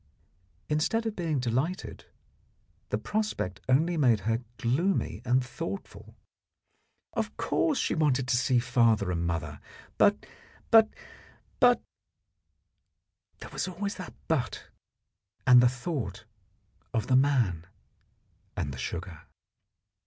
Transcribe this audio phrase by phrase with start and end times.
[0.67, 2.05] Instead of being delighted,
[2.89, 6.15] the prospect only made her gloomy and thoughtful.
[7.13, 9.59] Of course she wanted to see father and mother,
[9.99, 10.25] but
[10.71, 10.89] but
[11.59, 11.83] but
[13.41, 14.69] There was always that 'but'
[15.45, 16.25] and the thought
[16.95, 17.67] of the man
[18.57, 19.27] and the sugar.